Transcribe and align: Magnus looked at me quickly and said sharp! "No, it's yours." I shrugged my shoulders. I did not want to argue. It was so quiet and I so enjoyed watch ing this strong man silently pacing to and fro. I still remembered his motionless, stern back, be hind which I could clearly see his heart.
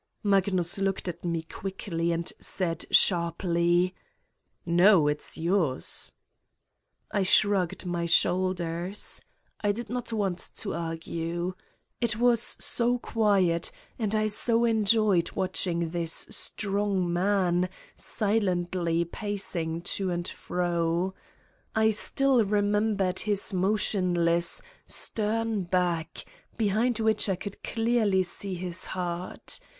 Magnus 0.23 0.79
looked 0.79 1.07
at 1.07 1.23
me 1.23 1.43
quickly 1.43 2.11
and 2.11 2.33
said 2.39 2.85
sharp! 2.89 3.43
"No, 4.65 5.07
it's 5.07 5.37
yours." 5.37 6.13
I 7.11 7.21
shrugged 7.21 7.85
my 7.85 8.07
shoulders. 8.07 9.21
I 9.63 9.71
did 9.71 9.91
not 9.91 10.11
want 10.11 10.39
to 10.55 10.73
argue. 10.73 11.53
It 12.01 12.17
was 12.17 12.41
so 12.59 12.97
quiet 12.97 13.71
and 13.99 14.15
I 14.15 14.25
so 14.25 14.65
enjoyed 14.65 15.33
watch 15.33 15.67
ing 15.67 15.91
this 15.91 16.25
strong 16.31 17.13
man 17.13 17.69
silently 17.95 19.05
pacing 19.05 19.83
to 19.83 20.09
and 20.09 20.27
fro. 20.27 21.13
I 21.75 21.91
still 21.91 22.43
remembered 22.43 23.19
his 23.19 23.53
motionless, 23.53 24.63
stern 24.87 25.61
back, 25.65 26.25
be 26.57 26.69
hind 26.69 26.97
which 26.97 27.29
I 27.29 27.35
could 27.35 27.61
clearly 27.61 28.23
see 28.23 28.55
his 28.55 28.85
heart. 28.85 29.59